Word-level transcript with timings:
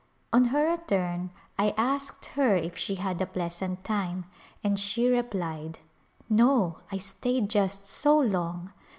On 0.33 0.45
her 0.45 0.65
return 0.67 1.29
I 1.59 1.75
asked 1.77 2.25
her 2.29 2.55
if 2.55 2.75
she 2.75 2.95
had 2.95 3.21
a 3.21 3.27
pleasant 3.27 3.83
time 3.83 4.25
and 4.63 4.79
she 4.79 5.07
replied," 5.07 5.77
No, 6.27 6.79
I 6.91 6.97
stayed 6.97 7.49
just 7.49 7.85
so 7.85 8.17
long 8.19 8.73